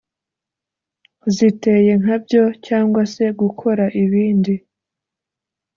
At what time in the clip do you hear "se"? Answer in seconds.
3.13-3.23